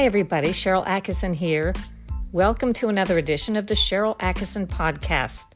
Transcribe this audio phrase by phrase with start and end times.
[0.00, 0.48] Hi, everybody.
[0.48, 1.74] Sharyl Attkisson here.
[2.32, 5.52] Welcome to another edition of the Sharyl Attkisson Podcast.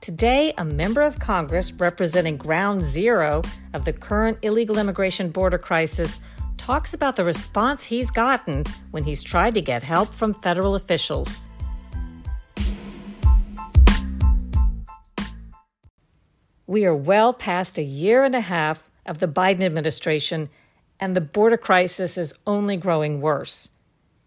[0.00, 3.42] Today, a member of Congress representing ground zero
[3.74, 6.18] of the current illegal immigration border crisis
[6.56, 11.46] talks about the response he's gotten when he's tried to get help from federal officials.
[16.66, 20.48] We are well past a year and a half of the Biden administration,
[20.98, 23.70] and the border crisis is only growing worse.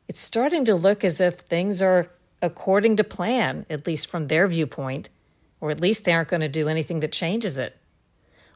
[0.10, 2.10] It's starting to look as if things are
[2.42, 5.08] according to plan, at least from their viewpoint,
[5.62, 7.78] or at least they aren't going to do anything that changes it.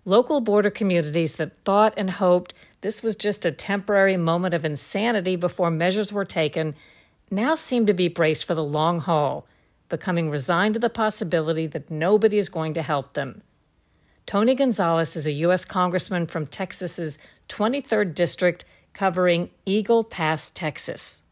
[0.04, 5.36] Local border communities that thought and hoped this was just a temporary moment of insanity
[5.36, 6.74] before measures were taken
[7.30, 9.46] now seem to be braced for the long haul,
[9.90, 13.44] becoming resigned to the possibility that nobody is going to help them.
[14.26, 15.66] Tony Gonzalez is a U.S.
[15.66, 21.23] Congressman from Texas's 23rd District covering Eagle Pass, Texas.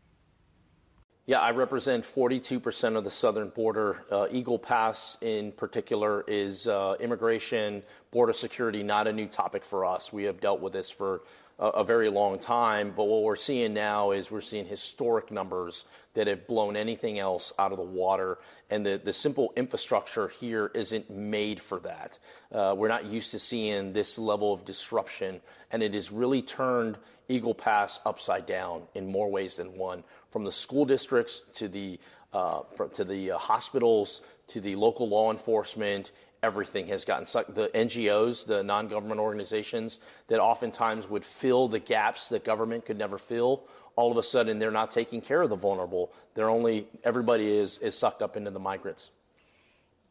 [1.32, 4.04] Yeah, I represent 42% of the southern border.
[4.12, 9.86] Uh, Eagle Pass, in particular, is uh, immigration, border security, not a new topic for
[9.86, 10.12] us.
[10.12, 11.22] We have dealt with this for
[11.58, 15.86] a, a very long time, but what we're seeing now is we're seeing historic numbers
[16.16, 18.40] that have blown anything else out of the water.
[18.70, 22.20] And the, the simple infrastructure here isn't made for that.
[22.52, 25.40] Uh, we're not used to seeing this level of disruption,
[25.72, 26.98] and it has really turned
[27.30, 32.00] Eagle Pass upside down in more ways than one, from the school districts to the
[32.34, 32.62] uh,
[32.94, 36.12] to the uh, hospitals to the local law enforcement.
[36.44, 37.54] Everything has gotten sucked.
[37.54, 43.20] The NGOs, the non-government organizations that oftentimes would fill the gaps that government could never
[43.20, 43.64] fill,
[43.96, 46.12] all of a sudden they're not taking care of the vulnerable.
[46.34, 49.10] They're only everybody is is sucked up into the migrants.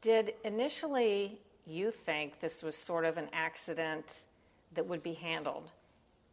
[0.03, 4.21] Did initially you think this was sort of an accident
[4.75, 5.71] that would be handled,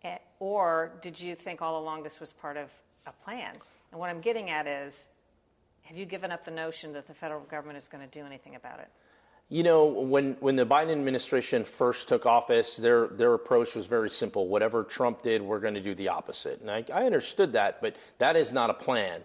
[0.03, 2.69] eh, or did you think all along this was part of
[3.07, 3.55] a plan?
[3.91, 5.09] And what I'm getting at is,
[5.83, 8.55] have you given up the notion that the federal government is going to do anything
[8.55, 8.89] about it?
[9.49, 14.09] You know, when, when the Biden administration first took office, their, their approach was very
[14.09, 14.49] simple.
[14.49, 16.59] Whatever Trump did, we're going to do the opposite.
[16.59, 19.21] And I, I understood that, but that is not a plan.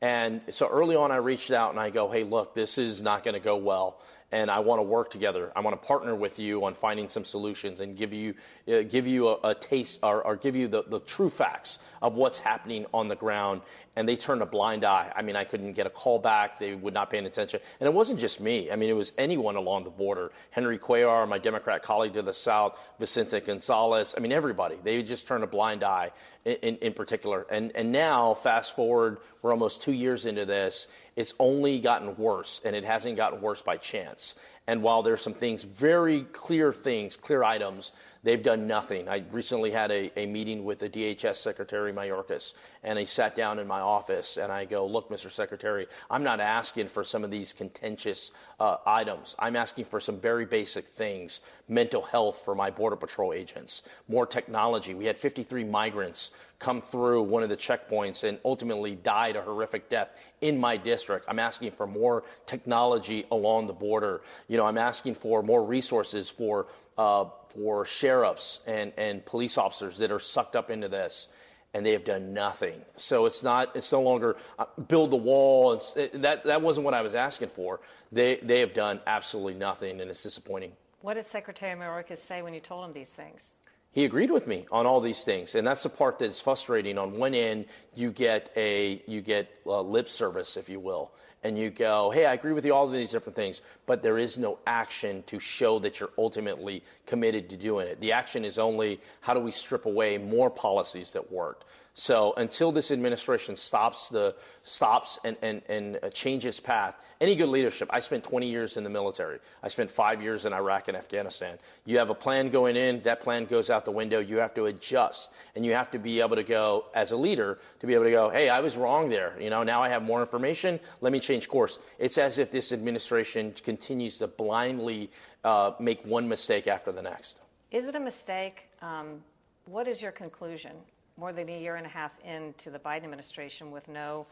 [0.00, 3.24] And so early on, I reached out and I go, hey, look, this is not
[3.24, 4.00] going to go well
[4.34, 5.52] and I want to work together.
[5.54, 8.34] I want to partner with you on finding some solutions and give you
[8.66, 12.16] uh, give you a, a taste or, or, give you the, the true facts of
[12.16, 13.60] what's happening on the ground.
[13.94, 15.12] And they turned a blind eye.
[15.14, 16.58] I mean, I couldn't get a call back.
[16.58, 17.60] They would not pay any attention.
[17.78, 18.72] And it wasn't just me.
[18.72, 20.32] I mean, it was anyone along the border.
[20.50, 24.14] Henry Cuellar, my Democrat colleague to the south, Vicente Gonzalez.
[24.16, 24.76] I mean, everybody.
[24.82, 26.10] They just turned a blind eye
[26.44, 27.46] in, in, in particular.
[27.50, 32.60] And and now, fast forward, we're almost two years into this it's only gotten worse,
[32.64, 34.34] and it hasn't gotten worse by chance.
[34.66, 37.92] And while there's some things, very clear things, clear items,
[38.24, 39.08] they've done nothing.
[39.08, 43.58] I recently had a, a meeting with the DHS Secretary Mayorkas, and he sat down
[43.60, 45.30] in my office, and I go, Look, Mr.
[45.30, 49.36] Secretary, I'm not asking for some of these contentious uh, items.
[49.38, 54.26] I'm asking for some very basic things mental health for my Border Patrol agents, more
[54.26, 54.94] technology.
[54.94, 59.88] We had 53 migrants come through one of the checkpoints and ultimately died a horrific
[59.90, 60.08] death
[60.40, 61.26] in my district.
[61.28, 64.22] I'm asking for more technology along the border.
[64.48, 66.66] You know, I'm asking for more resources for
[66.98, 71.28] uh, for sheriffs and, and police officers that are sucked up into this
[71.72, 72.80] and they have done nothing.
[72.96, 75.82] So it's not, it's no longer uh, build the wall.
[75.96, 77.80] It, that, that wasn't what I was asking for.
[78.12, 80.70] They, they have done absolutely nothing, and it's disappointing.
[81.00, 83.56] What did Secretary Mayorkas say when you told him these things?
[83.94, 87.16] he agreed with me on all these things and that's the part that's frustrating on
[87.16, 91.12] one end you get a you get uh, lip service if you will
[91.44, 94.18] and you go hey i agree with you all of these different things but there
[94.18, 98.00] is no action to show that you're ultimately committed to doing it.
[98.00, 102.72] The action is only how do we strip away more policies that worked so until
[102.72, 104.34] this administration stops the
[104.64, 107.88] stops and, and, and uh, changes path, any good leadership.
[107.92, 109.38] I spent 20 years in the military.
[109.62, 111.56] I spent five years in Iraq and Afghanistan.
[111.84, 114.18] You have a plan going in, that plan goes out the window.
[114.18, 117.60] You have to adjust, and you have to be able to go as a leader
[117.78, 119.40] to be able to go, hey, I was wrong there.
[119.40, 120.80] You know, now I have more information.
[121.00, 121.78] Let me change course.
[122.00, 125.12] It's as if this administration continues to blindly
[125.44, 127.36] uh, make one mistake after the next.
[127.70, 128.68] Is it a mistake?
[128.82, 129.22] Um,
[129.66, 130.72] what is your conclusion?
[131.16, 134.26] More than a year and a half into the Biden administration with no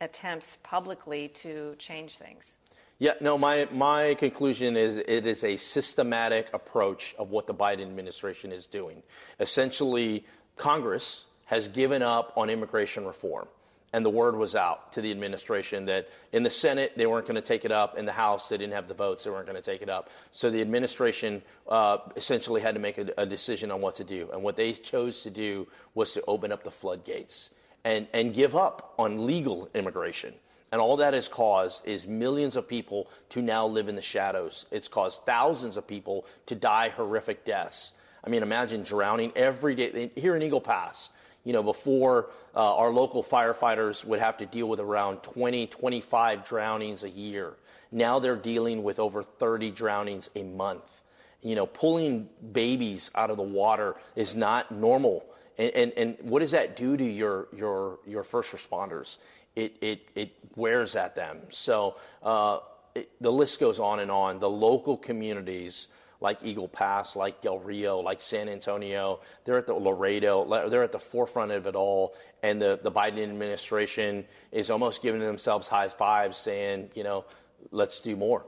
[0.00, 2.56] attempts publicly to change things.
[2.98, 7.82] Yeah, no, my, my conclusion is it is a systematic approach of what the Biden
[7.82, 9.02] administration is doing.
[9.40, 10.24] Essentially,
[10.56, 13.46] Congress has given up on immigration reform
[13.94, 16.02] and the word was out to the administration that
[16.32, 18.74] in the Senate they weren't going to take it up, in the House they didn't
[18.74, 20.04] have the votes, they weren't going to take it up.
[20.32, 24.20] So the administration uh, essentially had to make a, a decision on what to do,
[24.32, 27.50] and what they chose to do was to open up the floodgates.
[27.84, 30.34] and, and give up on legal immigration.
[30.72, 34.66] And all that has caused is millions of people to now live in the shadows.
[34.70, 37.92] It's caused thousands of people to die horrific deaths.
[38.24, 40.10] I mean, imagine drowning every day.
[40.16, 41.10] Here in Eagle Pass,
[41.44, 46.44] you know, before uh, our local firefighters would have to deal with around 20, 25
[46.46, 47.54] drownings a year.
[47.92, 51.02] Now they're dealing with over 30 drownings a month.
[51.42, 55.26] You know, pulling babies out of the water is not normal.
[55.58, 59.18] And, and, and what does that do to your, your, your first responders?
[59.54, 61.38] It, it, it wears at them.
[61.50, 62.60] So uh,
[62.94, 64.40] it, the list goes on and on.
[64.40, 65.88] The local communities
[66.24, 69.20] like Eagle Pass, like Del Rio, like San Antonio.
[69.44, 70.68] They're at the Laredo.
[70.68, 72.14] They're at the forefront of it all.
[72.42, 77.26] And the, the Biden administration is almost giving themselves high fives, saying, you know,
[77.70, 78.44] let's do more.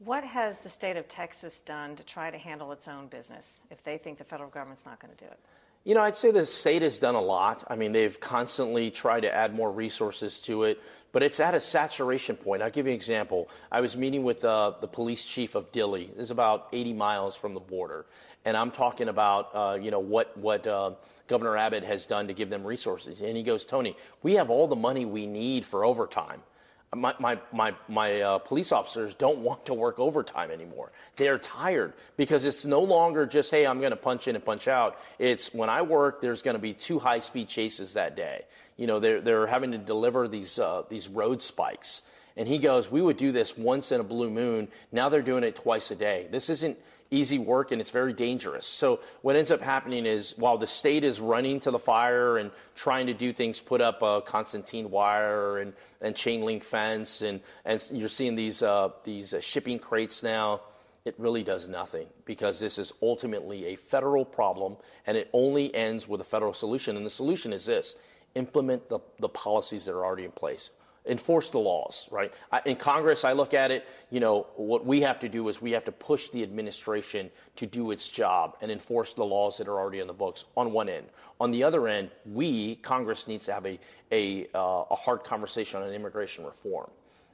[0.00, 3.82] What has the state of Texas done to try to handle its own business if
[3.82, 5.38] they think the federal government's not going to do it?
[5.84, 7.64] You know, I'd say the state has done a lot.
[7.68, 10.80] I mean, they've constantly tried to add more resources to it,
[11.12, 12.62] but it's at a saturation point.
[12.62, 13.48] I'll give you an example.
[13.72, 16.10] I was meeting with uh, the police chief of Dilley.
[16.18, 18.06] It's about 80 miles from the border,
[18.44, 20.92] and I'm talking about uh, you know what what uh,
[21.26, 23.20] Governor Abbott has done to give them resources.
[23.20, 26.42] And he goes, Tony, we have all the money we need for overtime
[26.94, 30.90] my, my, my, my uh, police officers don't want to work overtime anymore.
[31.16, 34.68] They're tired because it's no longer just, hey, I'm going to punch in and punch
[34.68, 34.98] out.
[35.18, 38.44] It's when I work, there's going to be two high speed chases that day.
[38.76, 42.02] You know, they're, they're having to deliver these, uh, these road spikes.
[42.36, 44.68] And he goes, we would do this once in a blue moon.
[44.92, 46.28] Now they're doing it twice a day.
[46.30, 46.78] This isn't
[47.10, 48.66] easy work and it's very dangerous.
[48.66, 52.50] So what ends up happening is while the state is running to the fire and
[52.74, 57.40] trying to do things, put up a Constantine wire and, and chain link fence, and,
[57.64, 60.60] and you're seeing these, uh, these uh, shipping crates now,
[61.04, 64.76] it really does nothing because this is ultimately a federal problem
[65.06, 66.96] and it only ends with a federal solution.
[66.96, 67.94] And the solution is this
[68.34, 70.70] implement the, the policies that are already in place
[71.08, 72.32] enforce the laws, right?
[72.66, 75.72] In Congress, I look at it, you know, what we have to do is we
[75.72, 79.78] have to push the administration to do its job and enforce the laws that are
[79.78, 81.06] already in the books on one end.
[81.40, 83.78] On the other end, we, Congress, needs to have a,
[84.12, 86.90] a, uh, a hard conversation on immigration reform.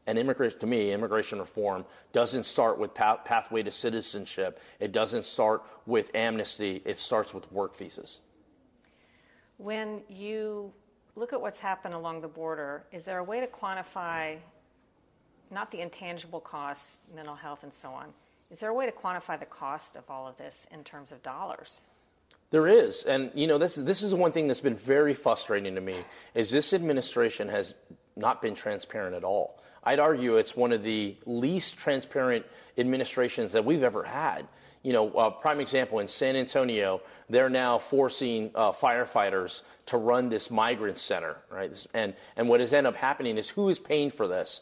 [0.07, 4.61] And immigration, to me, immigration reform doesn't start with path, pathway to citizenship.
[4.79, 6.83] It doesn't start with amnesty.
[6.85, 8.21] It starts with work visas.
[9.57, 10.73] When you
[11.17, 14.37] look at what's happened along the border, is there a way to quantify
[15.51, 18.07] not the intangible costs, mental health, and so on?
[18.51, 21.23] Is there a way to quantify the cost of all of this in terms of
[21.23, 21.81] dollars?
[22.51, 23.75] There is, and you know this.
[23.75, 25.97] This is one thing that's been very frustrating to me
[26.35, 27.75] is this administration has
[28.17, 29.61] not been transparent at all.
[29.83, 32.47] I'd argue it's one of the least transparent
[32.79, 34.47] administrations that we've ever had
[34.85, 40.29] you know, uh, prime example in San Antonio, they're now forcing uh, firefighters to run
[40.29, 41.87] this migrant center, right?
[41.95, 44.61] And and what has ended up happening is who is paying for this?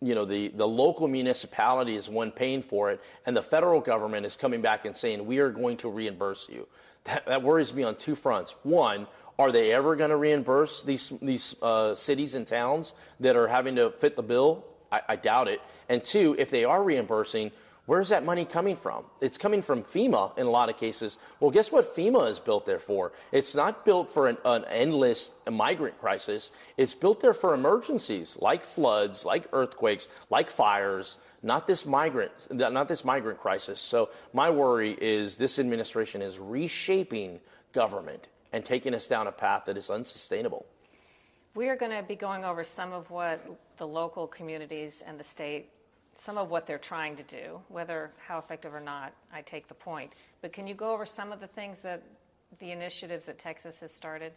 [0.00, 4.24] You know, the, the local municipality is one paying for it, and the federal government
[4.26, 6.66] is coming back and saying, we are going to reimburse you.
[7.04, 8.54] That, that worries me on two fronts.
[8.62, 9.06] One,
[9.38, 13.76] are they ever going to reimburse these, these uh, cities and towns that are having
[13.76, 14.64] to fit the bill?
[14.90, 15.60] I, I doubt it.
[15.88, 17.50] And two, if they are reimbursing,
[17.88, 19.04] Where's that money coming from?
[19.22, 21.16] It's coming from FEMA in a lot of cases.
[21.40, 23.12] Well, guess what FEMA is built there for?
[23.32, 26.50] It's not built for an, an endless migrant crisis.
[26.76, 32.88] It's built there for emergencies like floods, like earthquakes, like fires, not this migrant, not
[32.88, 33.80] this migrant crisis.
[33.80, 37.40] So my worry is this administration is reshaping
[37.72, 40.66] government and taking us down a path that is unsustainable.
[41.54, 43.42] We are going to be going over some of what
[43.78, 45.70] the local communities and the state
[46.18, 49.74] some of what they're trying to do, whether how effective or not, I take the
[49.74, 50.12] point.
[50.42, 52.02] But can you go over some of the things that
[52.58, 54.32] the initiatives that Texas has started?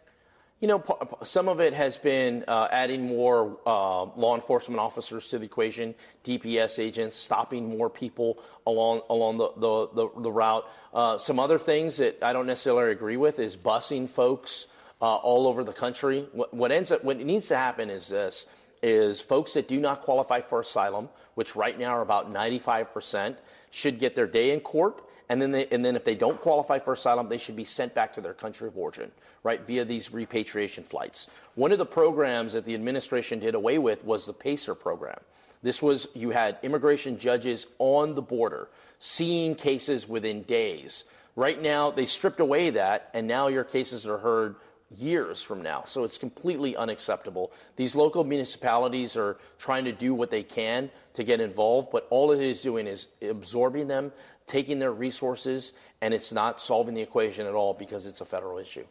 [0.60, 0.84] You know,
[1.24, 5.92] some of it has been uh, adding more uh, law enforcement officers to the equation,
[6.24, 10.64] DPS agents, stopping more people along along the the, the, the route.
[10.94, 14.66] Uh, some other things that I don't necessarily agree with is busing folks
[15.00, 16.28] uh, all over the country.
[16.30, 18.46] What, what ends up what needs to happen is this:
[18.82, 23.36] is folks that do not qualify for asylum, which right now are about 95%,
[23.70, 25.02] should get their day in court.
[25.28, 27.94] And then, they, and then if they don't qualify for asylum, they should be sent
[27.94, 29.10] back to their country of origin,
[29.42, 31.26] right, via these repatriation flights.
[31.54, 35.20] One of the programs that the administration did away with was the PACER program.
[35.62, 41.02] This was, you had immigration judges on the border seeing cases within days.
[41.34, 44.54] Right now, they stripped away that, and now your cases are heard
[44.96, 45.84] years from now.
[45.86, 47.52] So it's completely unacceptable.
[47.76, 52.32] These local municipalities are trying to do what they can to get involved, but all
[52.32, 54.12] it is doing is absorbing them,
[54.46, 58.58] taking their resources, and it's not solving the equation at all because it's a federal
[58.58, 58.84] issue.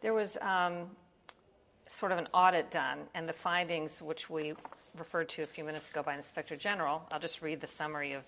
[0.00, 0.90] There was um,
[1.86, 4.54] sort of an audit done, and the findings, which we
[4.98, 8.22] referred to a few minutes ago by Inspector General, I'll just read the summary of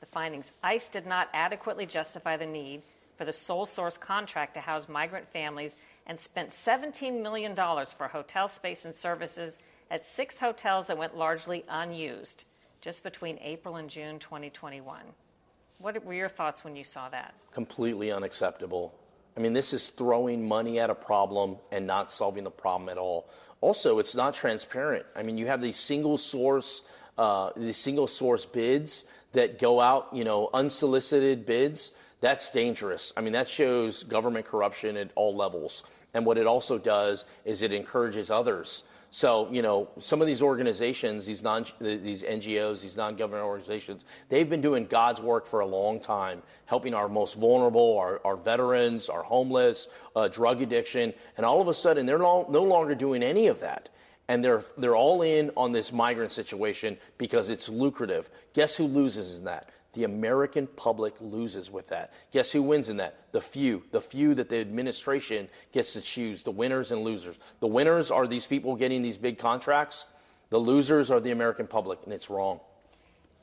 [0.00, 0.52] the findings.
[0.62, 2.82] ICE did not adequately justify the need
[3.16, 8.48] for the sole source contract to house migrant families and spent $17 million for hotel
[8.48, 9.58] space and services
[9.90, 12.44] at six hotels that went largely unused
[12.80, 15.02] just between April and June 2021.
[15.78, 17.34] What were your thoughts when you saw that?
[17.52, 18.94] Completely unacceptable.
[19.36, 22.98] I mean, this is throwing money at a problem and not solving the problem at
[22.98, 23.28] all.
[23.60, 25.06] Also, it's not transparent.
[25.16, 26.82] I mean, you have these single source,
[27.16, 31.92] uh, these single source bids that go out, you know, unsolicited bids.
[32.22, 33.12] That's dangerous.
[33.14, 35.82] I mean, that shows government corruption at all levels.
[36.14, 40.40] And what it also does is it encourages others so, you know, some of these
[40.40, 45.66] organizations, these non, these NGOs, these non-government organizations, they've been doing God's work for a
[45.66, 51.44] long time, helping our most vulnerable, our, our veterans, our homeless, uh, drug addiction, and
[51.44, 53.90] all of a sudden they're no, no longer doing any of that.
[54.28, 58.30] And they're, they're all in on this migrant situation because it's lucrative.
[58.54, 59.68] Guess who loses in that?
[59.94, 62.12] The American public loses with that.
[62.32, 63.16] Guess who wins in that?
[63.32, 63.82] The few.
[63.90, 67.36] The few that the administration gets to choose, the winners and losers.
[67.60, 70.06] The winners are these people getting these big contracts.
[70.48, 72.60] The losers are the American public, and it's wrong.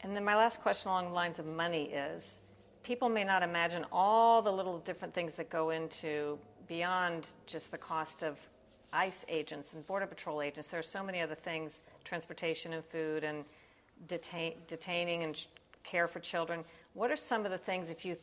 [0.02, 2.40] And then my last question along the lines of money is
[2.84, 7.78] people may not imagine all the little different things that go into beyond just the
[7.78, 8.38] cost of
[8.92, 10.70] ICE agents and Border Patrol agents.
[10.70, 13.46] There are so many other things transportation and food and
[14.08, 15.46] detain, detaining and
[15.84, 16.64] care for children.
[16.94, 18.16] What are some of the things, if you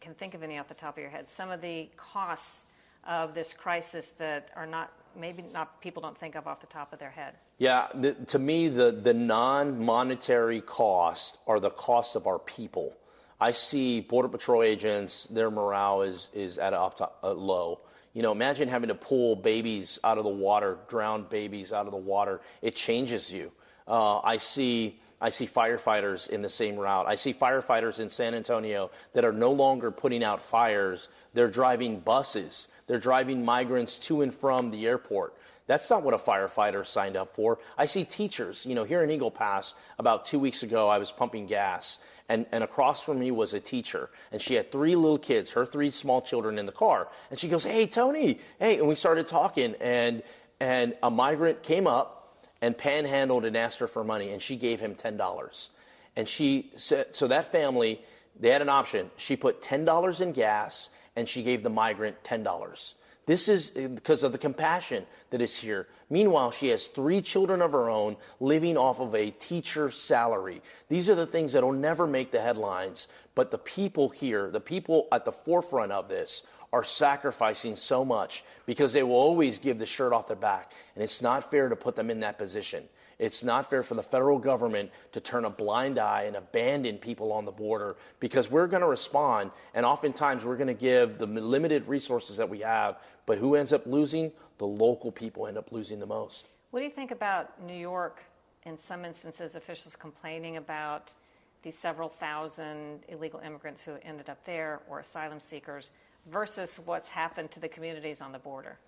[0.00, 2.64] can think of any off the top of your head, some of the costs
[3.04, 6.92] of this crisis that are not maybe not people don't think of off the top
[6.92, 7.34] of their head?
[7.58, 12.94] Yeah, the, to me, the, the non monetary costs are the cost of our people.
[13.40, 17.80] I see Border Patrol agents, their morale is, is at a, low.
[18.14, 21.92] You know, imagine having to pull babies out of the water, drowned babies out of
[21.92, 22.40] the water.
[22.60, 23.50] It changes you.
[23.88, 27.06] Uh, I see I see firefighters in the same route.
[27.06, 31.08] I see firefighters in San Antonio that are no longer putting out fires.
[31.32, 32.66] They're driving buses.
[32.88, 35.34] They're driving migrants to and from the airport.
[35.68, 37.60] That's not what a firefighter signed up for.
[37.78, 38.66] I see teachers.
[38.66, 41.98] You know, here in Eagle Pass, about two weeks ago, I was pumping gas,
[42.28, 45.64] and, and across from me was a teacher, and she had three little kids, her
[45.64, 47.08] three small children in the car.
[47.30, 48.78] And she goes, Hey, Tony, hey.
[48.78, 50.24] And we started talking, and,
[50.58, 52.21] and a migrant came up
[52.62, 55.68] and panhandled and asked her for money, and she gave him $10.
[56.16, 58.00] And she said, so that family,
[58.38, 59.10] they had an option.
[59.16, 62.94] She put $10 in gas, and she gave the migrant $10.
[63.26, 65.88] This is eh, because of the compassion that is here.
[66.08, 70.62] Meanwhile, she has three children of her own living off of a teacher's salary.
[70.88, 73.08] These are the things that will never make the headlines.
[73.34, 76.42] But the people here, the people at the forefront of this,
[76.72, 80.72] are sacrificing so much because they will always give the shirt off their back.
[80.94, 82.84] And it's not fair to put them in that position.
[83.18, 87.30] It's not fair for the federal government to turn a blind eye and abandon people
[87.32, 89.50] on the border because we're going to respond.
[89.74, 92.96] And oftentimes we're going to give the limited resources that we have.
[93.26, 94.32] But who ends up losing?
[94.58, 96.48] The local people end up losing the most.
[96.70, 98.22] What do you think about New York?
[98.64, 101.14] In some instances, officials complaining about
[101.62, 105.90] these several thousand illegal immigrants who ended up there or asylum seekers
[106.30, 108.78] versus what's happened to the communities on the border?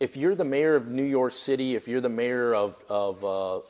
[0.00, 3.60] If you're the mayor of New York City, if you're the mayor of, of uh,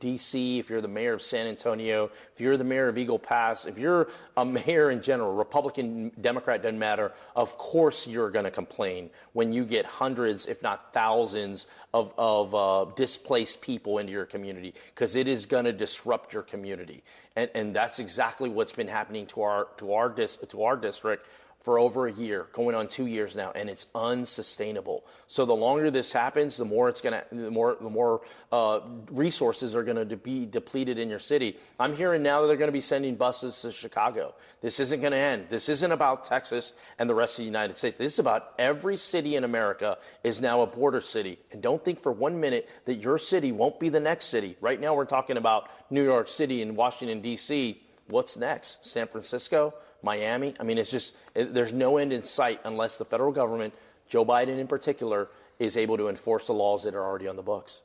[0.00, 3.66] DC, if you're the mayor of San Antonio, if you're the mayor of Eagle Pass,
[3.66, 8.50] if you're a mayor in general, Republican, Democrat, doesn't matter, of course you're going to
[8.50, 14.26] complain when you get hundreds, if not thousands, of, of uh, displaced people into your
[14.26, 17.04] community because it is going to disrupt your community.
[17.36, 21.28] And, and that's exactly what's been happening to our, to our, dis, to our district
[21.66, 25.04] for over a year, going on two years now, and it's unsustainable.
[25.26, 28.20] So the longer this happens, the more it's gonna, the more, the more
[28.52, 31.58] uh, resources are going to be depleted in your city.
[31.80, 34.36] I'm hearing now that they're going to be sending buses to Chicago.
[34.60, 35.46] This isn't going to end.
[35.50, 37.98] This isn't about Texas and the rest of the United States.
[37.98, 41.36] This is about every city in America is now a border city.
[41.50, 44.56] And don't think for one minute that your city won't be the next city.
[44.60, 47.82] Right now, we're talking about New York City and Washington D.C.
[48.06, 48.86] What's next?
[48.86, 49.74] San Francisco?
[50.06, 50.54] Miami.
[50.58, 53.74] I mean, it's just, it, there's no end in sight unless the federal government,
[54.08, 57.42] Joe Biden in particular, is able to enforce the laws that are already on the
[57.42, 57.82] books.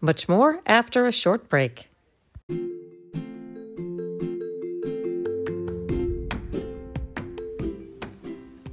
[0.00, 1.90] Much more after a short break.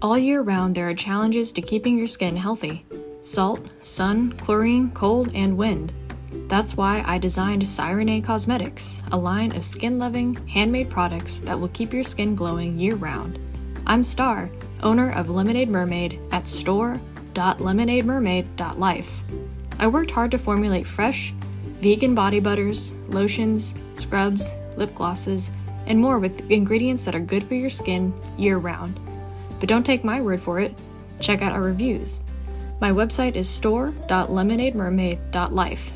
[0.02, 2.86] All year round, there are challenges to keeping your skin healthy
[3.22, 5.92] salt, sun, chlorine, cold, and wind.
[6.48, 11.70] That's why I designed Cyrene Cosmetics, a line of skin loving, handmade products that will
[11.70, 13.40] keep your skin glowing year round.
[13.88, 14.52] I'm Star,
[14.84, 19.24] owner of Lemonade Mermaid at store.lemonademermaid.life.
[19.78, 21.34] I worked hard to formulate fresh,
[21.82, 25.52] vegan body butters, lotions, scrubs, lip glosses,
[25.88, 28.98] and more with ingredients that are good for your skin year round.
[29.60, 30.76] But don't take my word for it,
[31.20, 32.24] check out our reviews.
[32.80, 35.92] My website is store.lemonademermaid.life.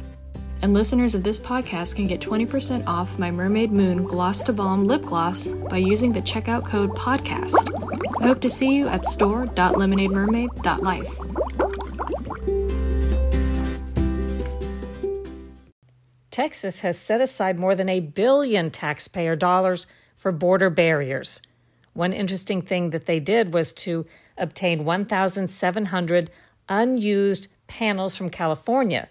[0.61, 4.83] And listeners of this podcast can get 20% off my Mermaid Moon Gloss to Balm
[4.83, 8.21] lip gloss by using the checkout code PODCAST.
[8.21, 11.17] I hope to see you at store.lemonademermaid.life.
[16.29, 19.87] Texas has set aside more than a billion taxpayer dollars
[20.17, 21.41] for border barriers.
[21.93, 24.05] One interesting thing that they did was to
[24.37, 26.29] obtain 1,700
[26.67, 29.07] unused panels from California.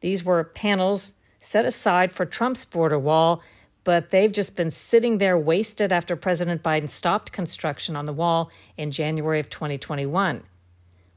[0.00, 3.42] These were panels set aside for Trump's border wall,
[3.84, 8.50] but they've just been sitting there wasted after President Biden stopped construction on the wall
[8.76, 10.42] in January of 2021.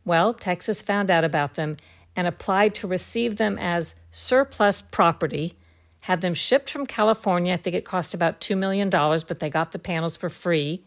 [0.05, 1.77] Well, Texas found out about them
[2.15, 5.57] and applied to receive them as surplus property,
[6.01, 7.53] had them shipped from California.
[7.53, 10.83] I think it cost about $2 million, but they got the panels for free.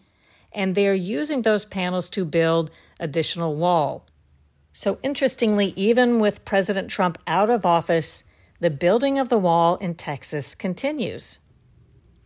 [0.53, 4.07] And they're using those panels to build additional wall.
[4.79, 8.25] So, interestingly, even with President Trump out of office,
[8.61, 11.39] the building of the wall in Texas continues.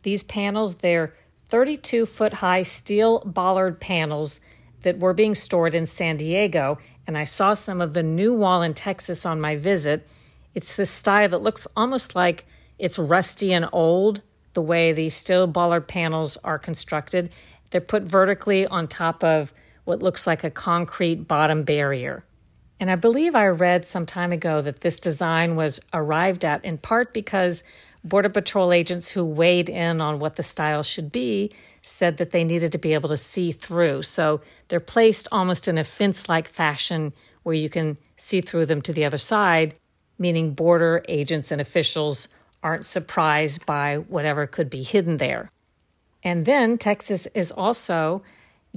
[0.02, 1.14] These panels, they're
[1.49, 4.40] 32 foot high steel bollard panels
[4.83, 8.62] that were being stored in San Diego and I saw some of the new wall
[8.62, 10.09] in Texas on my visit.
[10.52, 12.47] It's this style that looks almost like
[12.80, 14.23] it's rusty and old,
[14.54, 17.30] the way these steel bollard panels are constructed.
[17.71, 19.52] They're put vertically on top of
[19.85, 22.25] what looks like a concrete bottom barrier.
[22.80, 26.78] And I believe I read some time ago that this design was arrived at in
[26.78, 27.62] part because
[28.02, 32.42] Border Patrol agents who weighed in on what the style should be said that they
[32.42, 34.02] needed to be able to see through.
[34.02, 38.80] So they're placed almost in a fence like fashion where you can see through them
[38.82, 39.75] to the other side,
[40.19, 42.28] meaning border agents and officials
[42.62, 45.50] aren't surprised by whatever could be hidden there.
[46.23, 48.23] And then Texas is also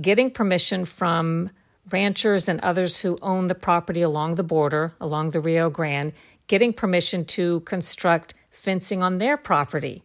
[0.02, 1.50] getting permission from
[1.92, 6.14] ranchers and others who own the property along the border, along the Rio Grande,
[6.48, 10.04] getting permission to construct fencing on their property.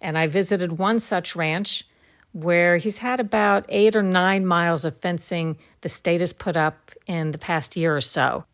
[0.00, 1.84] And I visited one such ranch
[2.32, 6.92] where he's had about eight or nine miles of fencing the state has put up
[7.06, 8.44] in the past year or so.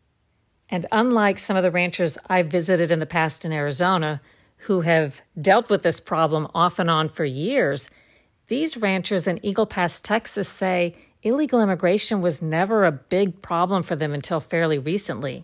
[0.69, 4.21] And unlike some of the ranchers I've visited in the past in Arizona,
[4.59, 7.89] who have dealt with this problem off and on for years,
[8.47, 10.95] these ranchers in Eagle Pass, Texas say
[11.25, 15.43] illegal immigration was never a big problem for them until fairly recently.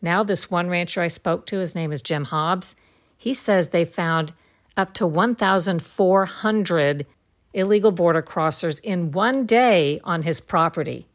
[0.00, 2.74] Now, this one rancher I spoke to, his name is Jim Hobbs,
[3.16, 4.32] he says they found
[4.76, 7.06] up to 1,400
[7.52, 11.06] illegal border crossers in one day on his property.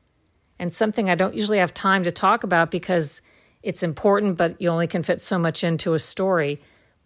[0.60, 3.24] And something I don't usually have time to talk about because
[3.64, 6.62] it's important, but you only can fit so much into a story.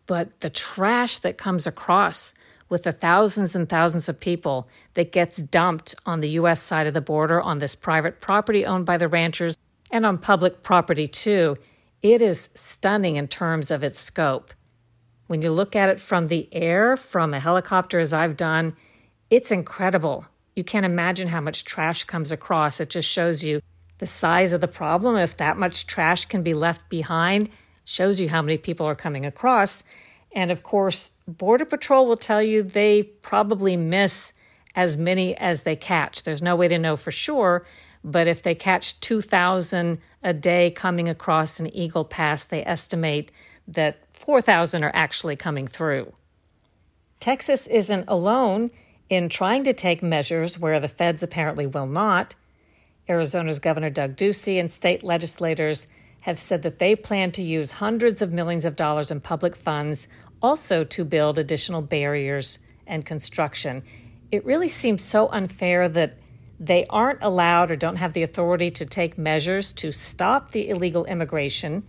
[0.07, 2.33] But the trash that comes across
[2.67, 6.61] with the thousands and thousands of people that gets dumped on the U.S.
[6.61, 9.57] side of the border on this private property owned by the ranchers
[9.91, 11.57] and on public property too,
[12.01, 14.53] it is stunning in terms of its scope.
[15.27, 18.75] When you look at it from the air, from a helicopter, as I've done,
[19.29, 20.25] it's incredible.
[20.55, 22.79] You can't imagine how much trash comes across.
[22.79, 23.61] It just shows you
[23.99, 25.15] the size of the problem.
[25.15, 27.49] If that much trash can be left behind,
[27.85, 29.83] shows you how many people are coming across.
[30.33, 34.33] And of course, Border Patrol will tell you they probably miss
[34.75, 36.23] as many as they catch.
[36.23, 37.65] There's no way to know for sure,
[38.03, 43.31] but if they catch 2,000 a day coming across an Eagle Pass, they estimate
[43.67, 46.13] that 4,000 are actually coming through.
[47.19, 48.71] Texas isn't alone
[49.09, 52.35] in trying to take measures where the feds apparently will not,
[53.09, 55.87] Arizona's Governor Doug Ducey and state legislators
[56.21, 60.07] have said that they plan to use hundreds of millions of dollars in public funds
[60.41, 63.83] also to build additional barriers and construction.
[64.31, 66.17] It really seems so unfair that
[66.59, 71.05] they aren't allowed or don't have the authority to take measures to stop the illegal
[71.05, 71.83] immigration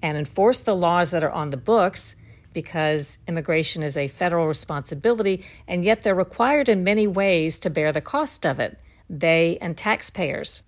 [0.00, 2.14] and enforce the laws that are on the books
[2.52, 7.92] because immigration is a federal responsibility, and yet they're required in many ways to bear
[7.92, 10.62] the cost of it, they and taxpayers.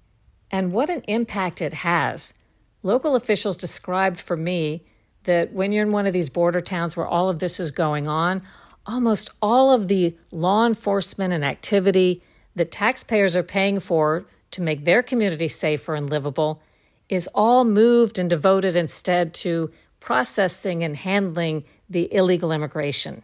[0.50, 2.34] And what an impact it has.
[2.82, 4.86] Local officials described for me
[5.24, 8.08] that when you're in one of these border towns where all of this is going
[8.08, 8.42] on,
[8.90, 12.22] almost all of the law enforcement and activity
[12.56, 16.60] that taxpayers are paying for to make their community safer and livable
[17.08, 23.22] is all moved and devoted instead to processing and handling the illegal immigration.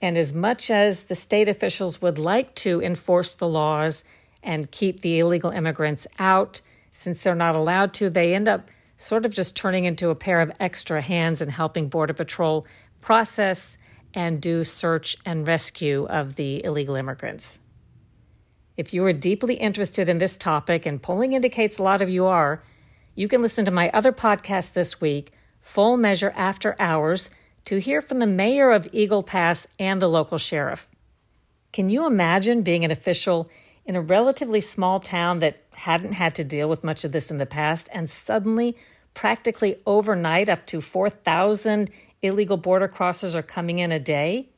[0.00, 4.04] And as much as the state officials would like to enforce the laws
[4.42, 9.26] and keep the illegal immigrants out, since they're not allowed to, they end up sort
[9.26, 12.66] of just turning into a pair of extra hands and helping Border Patrol
[13.00, 13.78] process
[14.14, 17.60] and do search and rescue of the illegal immigrants.
[18.76, 22.26] If you are deeply interested in this topic, and polling indicates a lot of you
[22.26, 22.62] are,
[23.14, 27.30] you can listen to my other podcast this week, Full Measure After Hours,
[27.66, 30.88] to hear from the mayor of Eagle Pass and the local sheriff.
[31.72, 33.50] Can you imagine being an official
[33.84, 37.36] in a relatively small town that hadn't had to deal with much of this in
[37.36, 38.76] the past and suddenly,
[39.14, 41.90] practically overnight, up to 4,000
[42.22, 44.48] illegal border crossers are coming in a day?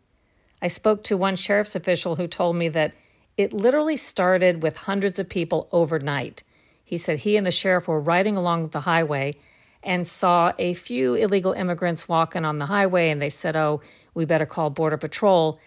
[0.61, 2.95] I spoke to one sheriff's official who told me that
[3.37, 6.43] it literally started with hundreds of people overnight.
[6.85, 9.35] He said he and the sheriff were riding along the highway
[9.83, 13.81] and saw a few illegal immigrants walking on the highway, and they said, Oh,
[14.15, 15.59] we better call Border Patrol.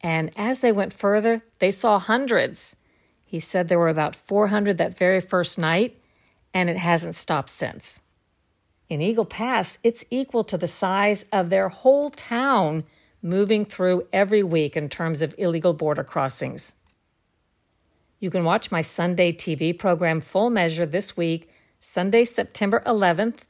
[0.00, 2.76] And as they went further, they saw hundreds.
[3.24, 6.00] He said there were about 400 that very first night,
[6.52, 8.00] and it hasn't stopped since.
[8.90, 12.82] In Eagle Pass, it's equal to the size of their whole town
[13.22, 16.74] moving through every week in terms of illegal border crossings.
[18.18, 21.48] You can watch my Sunday TV program Full Measure this week,
[21.78, 23.44] Sunday, September 11th,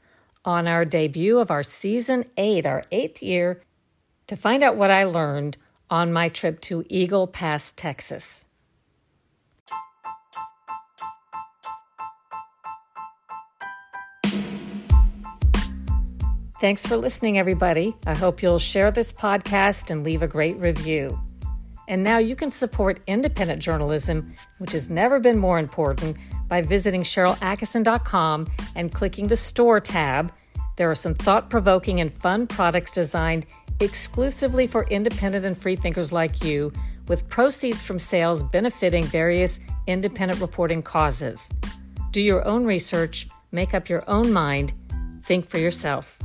[0.44, 3.62] on our debut of our season eight, our eighth year,
[4.26, 5.56] to find out what I learned
[5.88, 8.44] on my trip to Eagle Pass, Texas.
[16.60, 17.96] Thanks for listening, everybody.
[18.06, 21.18] I hope you'll share this podcast and leave a great review.
[21.88, 26.18] And now you can support independent journalism, which has never been more important,
[26.48, 28.46] by visiting SharylAttkisson.com
[28.76, 30.34] and clicking the Store tab.
[30.76, 33.46] There are some thought provoking and fun products designed
[33.80, 36.70] exclusively for independent and free thinkers like you,
[37.08, 41.48] with proceeds from sales benefiting various independent reporting causes.
[42.10, 44.74] Do your own research, make up your own mind,
[45.24, 46.18] think for yourself.